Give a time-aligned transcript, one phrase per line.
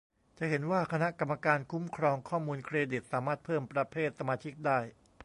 [0.39, 4.79] จะเห็นว่า คณะกรรมการคุ้มครองข้อมูลเครดิตสามารถเพิ่มประเภทสมาชิกได้